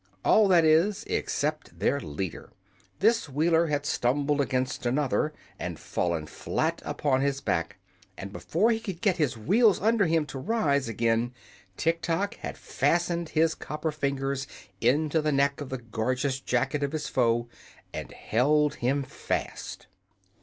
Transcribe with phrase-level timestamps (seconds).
[0.25, 2.51] All, that is, except their leader.
[2.97, 7.77] This Wheeler had stumbled against another and fallen flat upon his back,
[8.17, 11.35] and before he could get his wheels under him to rise again,
[11.77, 14.47] Tiktok had fastened his copper fingers
[14.81, 17.47] into the neck of the gorgeous jacket of his foe
[17.93, 19.85] and held him fast.